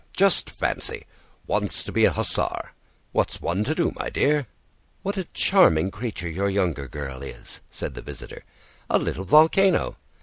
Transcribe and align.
"Just 0.13 0.49
fancy: 0.49 1.05
wants 1.45 1.83
to 1.83 1.91
be 1.91 2.05
an 2.05 2.13
hussar. 2.13 2.71
What's 3.11 3.39
one 3.39 3.63
to 3.65 3.75
do, 3.75 3.93
my 3.95 4.09
dear?" 4.09 4.47
"What 5.03 5.15
a 5.15 5.25
charming 5.25 5.91
creature 5.91 6.27
your 6.27 6.49
younger 6.49 6.87
girl 6.87 7.21
is," 7.21 7.61
said 7.69 7.93
the 7.93 8.01
visitor; 8.01 8.43
"a 8.89 8.97
little 8.97 9.25
volcano!" 9.25 9.97